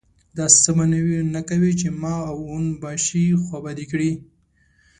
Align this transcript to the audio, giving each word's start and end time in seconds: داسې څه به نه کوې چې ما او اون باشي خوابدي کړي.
داسې 0.37 0.57
څه 0.63 0.71
به 0.77 0.85
نه 1.35 1.41
کوې 1.49 1.71
چې 1.79 1.87
ما 2.01 2.15
او 2.29 2.37
اون 2.51 2.65
باشي 2.81 3.25
خوابدي 3.45 3.85
کړي. 3.91 4.11